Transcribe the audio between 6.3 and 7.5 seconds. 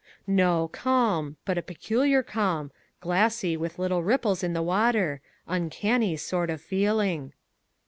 of feeling."